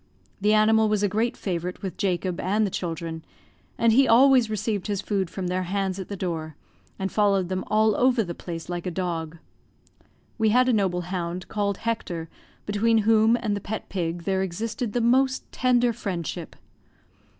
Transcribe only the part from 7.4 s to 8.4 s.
them all over the